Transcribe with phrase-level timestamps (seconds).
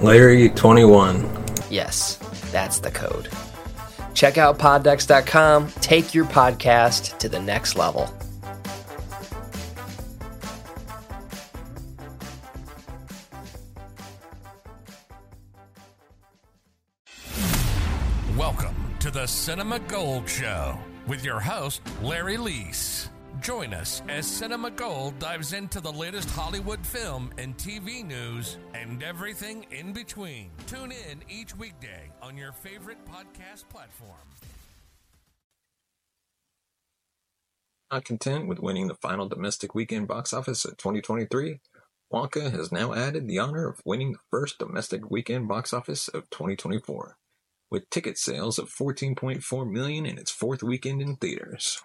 [0.00, 1.70] Larry21.
[1.70, 2.16] Yes,
[2.50, 3.28] that's the code.
[4.14, 5.68] Check out poddex.com.
[5.82, 8.08] Take your podcast to the next level.
[18.38, 23.10] Welcome to the Cinema Gold Show with your host, Larry Leese.
[23.40, 29.02] Join us as Cinema Gold dives into the latest Hollywood film and TV news and
[29.02, 30.50] everything in between.
[30.66, 34.18] Tune in each weekday on your favorite podcast platform.
[37.90, 41.60] Not content with winning the final domestic weekend box office of 2023,
[42.12, 46.28] Wonka has now added the honor of winning the first domestic weekend box office of
[46.30, 47.16] 2024,
[47.70, 51.80] with ticket sales of 14.4 million in its fourth weekend in theaters.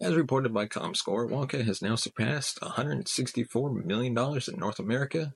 [0.00, 5.32] As reported by ComScore, Wonka has now surpassed $164 million in North America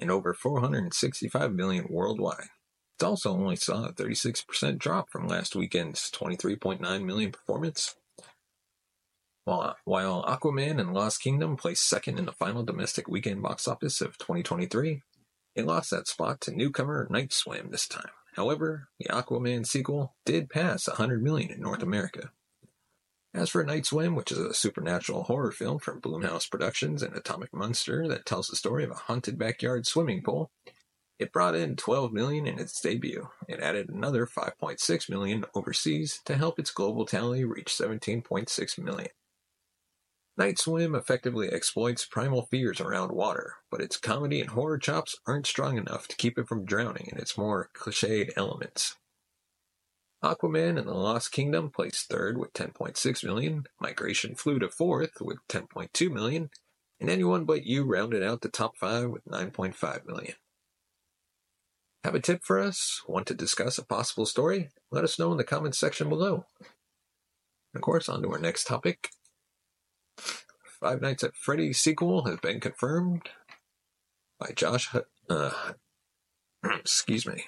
[0.00, 2.48] and over 465 million worldwide.
[2.98, 7.94] It also only saw a 36% drop from last weekend's 23.9 million performance.
[9.44, 14.00] While, while Aquaman and Lost Kingdom placed second in the final domestic weekend box office
[14.00, 15.02] of 2023,
[15.54, 18.10] it lost that spot to newcomer Night Swim this time.
[18.34, 22.32] However, the Aquaman sequel did pass 100 million in North America.
[23.34, 27.52] As for Night Swim, which is a supernatural horror film from Blumhouse Productions and Atomic
[27.52, 30.52] Monster that tells the story of a haunted backyard swimming pool,
[31.18, 33.28] it brought in 12 million in its debut.
[33.48, 39.10] It added another 5.6 million overseas to help its global tally reach 17.6 million.
[40.36, 45.46] Night Swim effectively exploits primal fears around water, but its comedy and horror chops aren't
[45.48, 48.96] strong enough to keep it from drowning in its more cliched elements.
[50.24, 55.38] Aquaman and the Lost Kingdom placed third with 10.6 million, Migration flew to fourth with
[55.48, 56.50] 10.2 million,
[56.98, 60.34] and Anyone But You rounded out the top five with 9.5 million.
[62.04, 63.02] Have a tip for us?
[63.06, 64.70] Want to discuss a possible story?
[64.90, 66.46] Let us know in the comments section below.
[67.74, 69.10] Of course, on to our next topic.
[70.80, 73.28] Five Nights at Freddy's sequel has been confirmed
[74.38, 74.88] by Josh.
[74.88, 75.72] Hut- uh,
[76.64, 77.44] excuse me.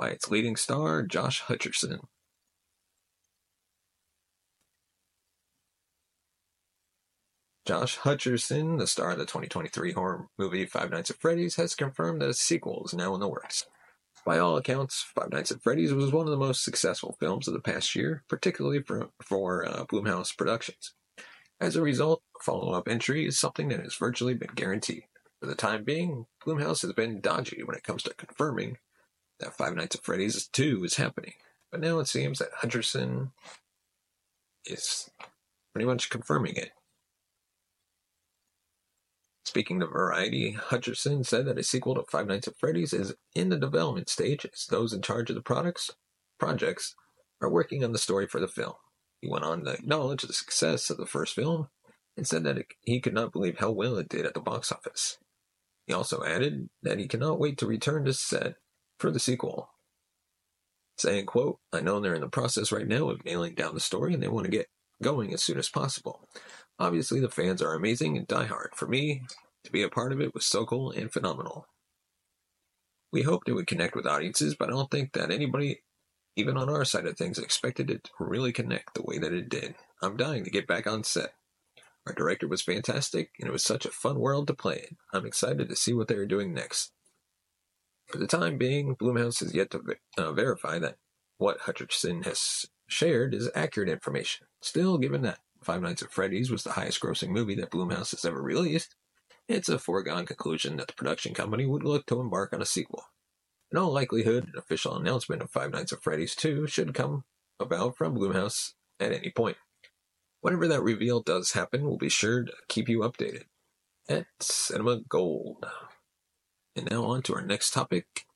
[0.00, 2.00] By its leading star, Josh Hutcherson.
[7.66, 12.22] Josh Hutcherson, the star of the 2023 horror movie Five Nights at Freddy's, has confirmed
[12.22, 13.66] that a sequel is now in the works.
[14.24, 17.52] By all accounts, Five Nights at Freddy's was one of the most successful films of
[17.52, 20.94] the past year, particularly for, for uh, Blumhouse Productions.
[21.60, 25.04] As a result, a follow up entry is something that has virtually been guaranteed.
[25.40, 28.78] For the time being, Blumhouse has been dodgy when it comes to confirming
[29.40, 31.34] that Five Nights at Freddy's 2 is happening.
[31.70, 33.30] But now it seems that Hutcherson
[34.64, 35.10] is
[35.72, 36.70] pretty much confirming it.
[39.44, 43.48] Speaking to Variety, Hutcherson said that a sequel to Five Nights at Freddy's is in
[43.48, 45.90] the development stage as those in charge of the products
[46.38, 46.94] projects
[47.40, 48.74] are working on the story for the film.
[49.20, 51.68] He went on to acknowledge the success of the first film
[52.16, 54.72] and said that it, he could not believe how well it did at the box
[54.72, 55.18] office.
[55.86, 58.54] He also added that he cannot wait to return to set
[59.00, 59.70] for the sequel,
[60.98, 64.14] saying, quote, I know they're in the process right now of nailing down the story
[64.14, 64.68] and they want to get
[65.02, 66.28] going as soon as possible.
[66.78, 68.74] Obviously, the fans are amazing and diehard.
[68.74, 69.22] For me,
[69.64, 71.66] To be a part of it was so cool and phenomenal.
[73.12, 75.82] We hoped it would connect with audiences, but I don't think that anybody,
[76.36, 79.48] even on our side of things, expected it to really connect the way that it
[79.48, 79.74] did.
[80.02, 81.34] I'm dying to get back on set.
[82.06, 84.96] Our director was fantastic, and it was such a fun world to play in.
[85.12, 86.92] I'm excited to see what they are doing next.
[88.10, 89.82] For the time being, Blumhouse has yet to
[90.18, 90.96] uh, verify that
[91.38, 94.46] what Hutcherson has shared is accurate information.
[94.60, 98.24] Still, given that Five Nights at Freddy's was the highest grossing movie that Blumhouse has
[98.24, 98.96] ever released,
[99.46, 103.04] it's a foregone conclusion that the production company would look to embark on a sequel.
[103.70, 107.24] In all likelihood, an official announcement of Five Nights at Freddy's 2 should come
[107.60, 109.56] about from Blumhouse at any point.
[110.40, 113.44] Whenever that reveal does happen, we'll be sure to keep you updated
[114.08, 115.66] at Cinema Gold.
[116.76, 118.26] And now on to our next topic.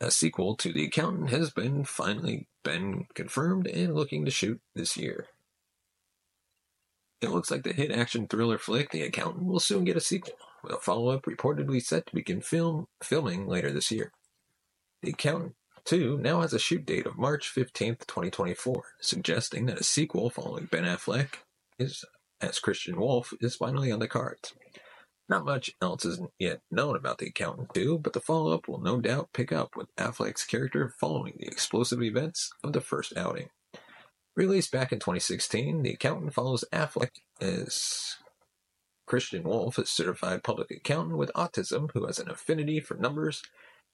[0.00, 4.96] A sequel to The Accountant has been finally been confirmed and looking to shoot this
[4.96, 5.26] year.
[7.20, 10.34] It looks like the hit action thriller flick The Accountant will soon get a sequel,
[10.62, 14.12] with a follow-up reportedly set to begin film filming later this year.
[15.02, 15.54] The Accountant
[15.84, 20.66] 2 now has a shoot date of March 15th, 2024, suggesting that a sequel following
[20.70, 21.36] Ben Affleck
[21.78, 22.04] is
[22.40, 24.54] as Christian Wolff is finally on the cards.
[25.28, 29.00] Not much else is yet known about The Accountant 2, but the follow-up will no
[29.00, 33.48] doubt pick up with Affleck's character following the explosive events of the first outing.
[34.36, 38.16] Released back in 2016, The Accountant follows Affleck as
[39.06, 43.42] Christian Wolff, a certified public accountant with autism who has an affinity for numbers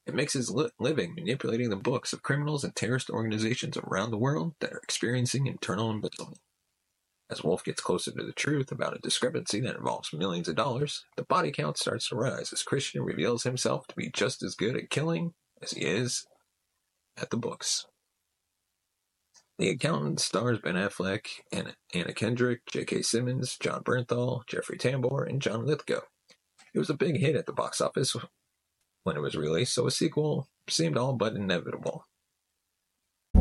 [0.07, 4.19] and makes his li- living manipulating the books of criminals and terrorist organizations around the
[4.19, 6.39] world that are experiencing internal embezzlement.
[7.31, 11.05] As Wolff gets closer to the truth about a discrepancy that involves millions of dollars,
[11.17, 14.77] the body count starts to rise as Christian reveals himself to be just as good
[14.77, 16.27] at killing as he is
[17.17, 17.87] at the books.
[19.59, 21.75] The Accountant stars Ben Affleck, Anna,
[22.15, 23.03] Kendrick, J.K.
[23.03, 26.01] Simmons, Jon Bernthal, Jeffrey Tambor, and John Lithgow.
[26.75, 28.17] It was a big hit at the box office
[29.05, 32.07] when it was released, so a sequel seemed all but inevitable.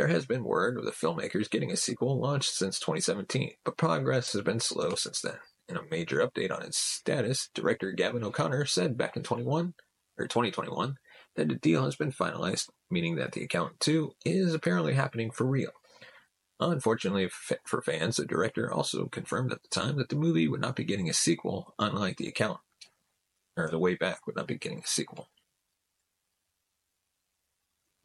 [0.00, 4.32] There has been word of the filmmakers getting a sequel launched since 2017, but progress
[4.32, 5.36] has been slow since then.
[5.68, 9.74] In a major update on its status, director Gavin O'Connor said back in 21
[10.16, 10.94] or 2021
[11.36, 15.44] that the deal has been finalized, meaning that The Accountant 2 is apparently happening for
[15.44, 15.72] real.
[16.58, 17.28] Unfortunately
[17.66, 20.84] for fans, the director also confirmed at the time that the movie would not be
[20.84, 22.64] getting a sequel, unlike The Accountant,
[23.54, 25.28] or The Way Back would not be getting a sequel.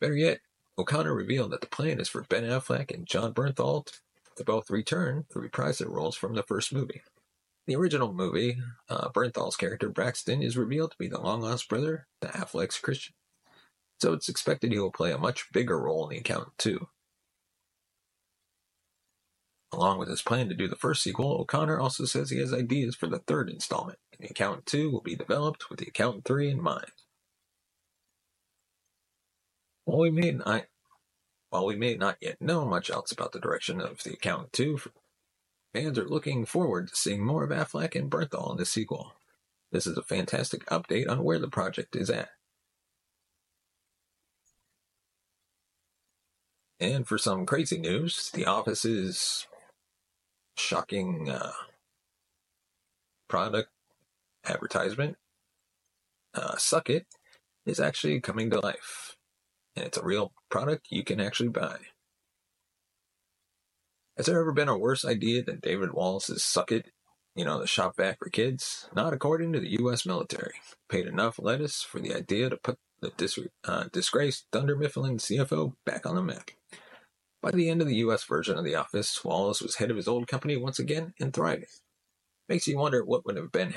[0.02, 0.42] Better yet,
[0.78, 3.88] O'Connor revealed that the plan is for Ben Affleck and Jon Bernthal
[4.36, 7.02] to both return to reprise their roles from the first movie.
[7.68, 8.58] The original movie,
[8.90, 13.16] uh, Bernthal's character Braxton is revealed to be the long lost brother to Affleck's Christian.
[14.02, 16.88] So it's expected he will play a much bigger role in The Accountant 2.
[19.72, 22.96] Along with his plan to do the first sequel, O'Connor also says he has ideas
[22.96, 26.62] for the third installment, The Accountant 2 will be developed with The Accountant 3 in
[26.62, 26.92] mind.
[29.96, 30.66] While we may not,
[31.52, 34.78] while we may not yet know much else about the direction of The account, too,
[35.72, 39.14] fans are looking forward to seeing more of Affleck and Bernthal in the sequel.
[39.72, 42.28] This is a fantastic update on where the project is at.
[46.78, 49.48] And for some crazy news, The Office's
[50.58, 51.54] shocking uh,
[53.30, 53.70] product
[54.46, 55.16] advertisement,
[56.34, 57.06] uh, Suck It,
[57.66, 59.15] is actually coming to life
[59.76, 61.78] and it's a real product you can actually buy.
[64.18, 66.92] Has there ever been a worse idea than David Wallace's Suck It,
[67.36, 68.90] you know, the shop vac for kids?
[68.96, 70.06] Not according to the U.S.
[70.06, 70.54] military.
[70.90, 75.74] Paid enough lettuce for the idea to put the dis- uh, disgraced Dunder Mifflin CFO
[75.86, 76.52] back on the map.
[77.42, 78.24] By the end of the U.S.
[78.26, 81.66] version of The Office, Wallace was head of his old company once again and thriving.
[82.50, 83.74] Makes you wonder what would have been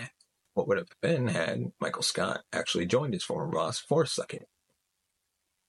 [0.55, 4.49] what would have been had Michael Scott actually joined his former boss for Suck It.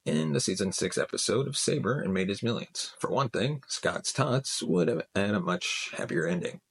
[0.09, 2.95] In the season six episode of Sabre and made his millions.
[2.97, 6.61] For one thing, Scott's tots would have had a much happier ending.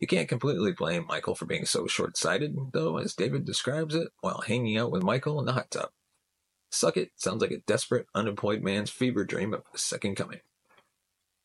[0.00, 4.08] You can't completely blame Michael for being so short sighted, though, as David describes it,
[4.20, 5.90] while hanging out with Michael in the hot tub.
[6.72, 10.40] Suck It sounds like a desperate, unemployed man's fever dream of a second coming.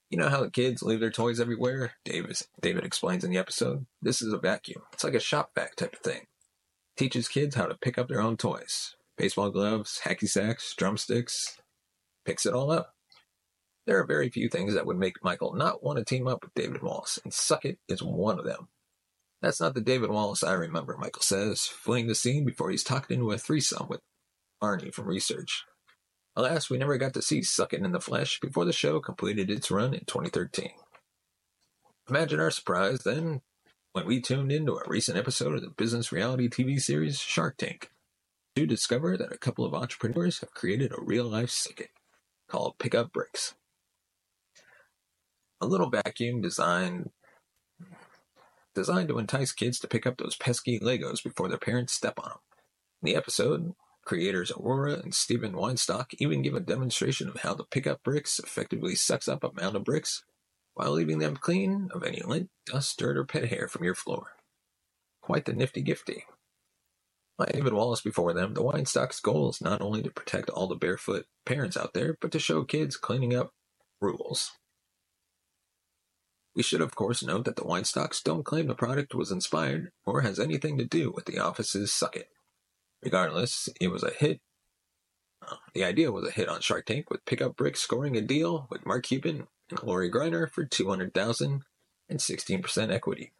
[0.09, 1.91] You know how the kids leave their toys everywhere?
[2.03, 3.85] David explains in the episode.
[4.01, 4.81] This is a vacuum.
[4.93, 6.25] It's like a shop vac type of thing.
[6.97, 8.95] Teaches kids how to pick up their own toys.
[9.19, 11.57] Baseball gloves, hacky sacks, drumsticks.
[12.25, 12.93] Picks it all up.
[13.85, 16.53] There are very few things that would make Michael not want to team up with
[16.53, 18.69] David Wallace, and Suck It is one of them.
[19.41, 23.11] That's not the David Wallace I remember, Michael says, fleeing the scene before he's talked
[23.11, 23.99] into a threesome with
[24.63, 25.65] Arnie from research.
[26.37, 29.51] Alas, we never got to see Suck It in the flesh before the show completed
[29.51, 30.69] its run in 2013.
[32.07, 33.41] Imagine our surprise then
[33.91, 37.91] when we tuned into a recent episode of the business reality TV series Shark Tank
[38.59, 41.81] to discover that a couple of entrepreneurs have created a real life Suck
[42.49, 43.55] called Pickup Bricks.
[45.61, 47.11] A little vacuum designed
[48.75, 52.29] designed to entice kids to pick up those pesky Legos before their parents step on
[52.29, 52.39] them.
[53.01, 53.73] In the episode,
[54.03, 58.95] Creators Aurora and Steven Weinstock even give a demonstration of how the pickup bricks effectively
[58.95, 60.23] sucks up a mound of bricks
[60.73, 64.33] while leaving them clean of any lint, dust, dirt, or pet hair from your floor.
[65.21, 66.23] Quite the nifty gifty.
[67.39, 70.75] Like David Wallace before them, the Weinstock's goal is not only to protect all the
[70.75, 73.51] barefoot parents out there, but to show kids cleaning up
[74.01, 74.51] rules.
[76.53, 80.19] We should, of course, note that the Weinstocks don't claim the product was inspired or
[80.19, 82.27] has anything to do with the office's Suck It.
[83.01, 84.41] Regardless, it was a hit.
[85.73, 88.85] The idea was a hit on Shark Tank, with Pickup Bricks scoring a deal with
[88.85, 91.61] Mark Cuban and Lori Greiner for two hundred thousand
[92.09, 93.31] and sixteen percent equity.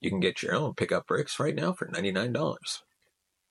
[0.00, 2.82] You can get your own Pickup Bricks right now for ninety nine dollars.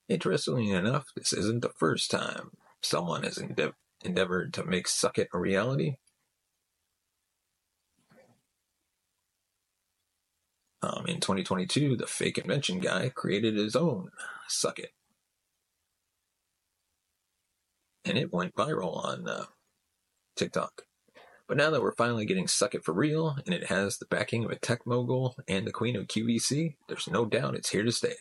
[0.10, 5.30] Interestingly enough, this isn't the first time someone has endeav- endeavored to make Suck It
[5.34, 5.98] a reality.
[10.82, 14.10] Um, in 2022, the fake invention guy created his own
[14.48, 14.92] Suck It
[18.06, 19.46] and it went viral on uh,
[20.36, 20.84] TikTok.
[21.48, 24.46] But now that we're finally getting Suck It for real, and it has the backing
[24.46, 27.92] of a tech mogul and the queen of QVC, there's no doubt it's here to
[27.92, 28.16] stay.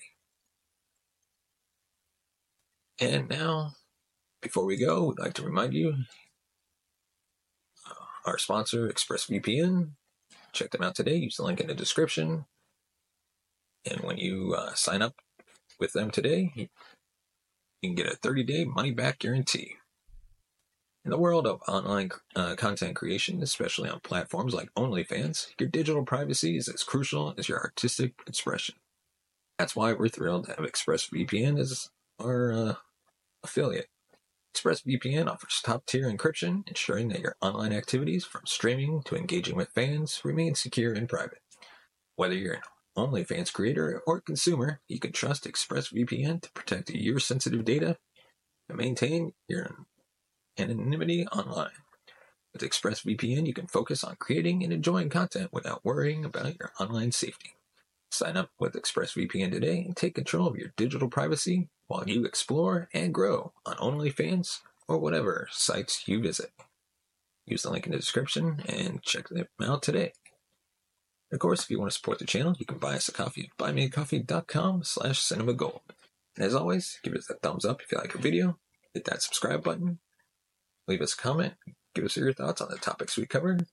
[3.01, 3.73] And now,
[4.41, 5.95] before we go, we'd like to remind you
[7.89, 7.95] uh,
[8.27, 9.93] our sponsor, ExpressVPN.
[10.53, 11.17] Check them out today.
[11.17, 12.45] Use the link in the description.
[13.91, 15.15] And when you uh, sign up
[15.81, 16.69] with them today, you
[17.83, 19.77] can get a 30 day money back guarantee.
[21.05, 26.05] In the world of online uh, content creation, especially on platforms like OnlyFans, your digital
[26.05, 28.77] privacy is as crucial as your artistic expression.
[29.59, 31.91] That's why we're thrilled to have ExpressVPN as
[32.23, 32.75] our uh,
[33.43, 33.89] affiliate.
[34.55, 39.71] ExpressVPN offers top tier encryption, ensuring that your online activities, from streaming to engaging with
[39.75, 41.41] fans, remain secure and private.
[42.17, 42.61] Whether you're an
[42.97, 47.97] OnlyFans creator or consumer, you can trust ExpressVPN to protect your sensitive data
[48.69, 49.87] and maintain your
[50.59, 51.71] anonymity online.
[52.53, 57.13] With ExpressVPN, you can focus on creating and enjoying content without worrying about your online
[57.13, 57.57] safety.
[58.11, 62.89] Sign up with ExpressVPN today and take control of your digital privacy while you explore
[62.95, 66.51] and grow on OnlyFans or whatever sites you visit.
[67.45, 70.15] Use the link in the description and check them out today.
[71.31, 73.51] Of course, if you want to support the channel, you can buy us a coffee
[73.51, 75.81] at buymeacoffee.com slash cinemagold.
[76.35, 78.59] And as always, give us a thumbs up if you like our video,
[78.95, 79.99] hit that subscribe button,
[80.89, 81.55] leave us a comment,
[81.95, 83.67] give us your thoughts on the topics we covered.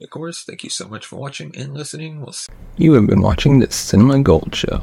[0.00, 2.20] Of course, thank you so much for watching and listening.
[2.20, 2.52] We'll see.
[2.76, 4.82] You have been watching the Cinema Gold Show.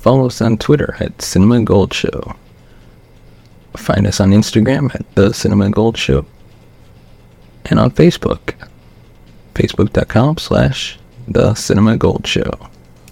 [0.00, 2.34] Follow us on Twitter at Cinema Gold Show.
[3.76, 6.24] Find us on Instagram at The Cinema Gold Show.
[7.66, 8.54] And on Facebook,
[9.54, 12.70] facebook.com slash The Cinema Gold Show.